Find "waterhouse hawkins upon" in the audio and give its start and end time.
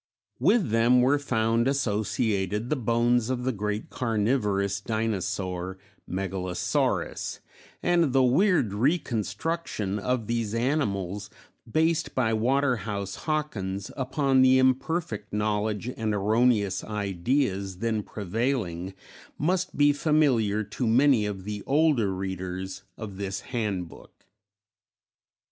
12.33-14.41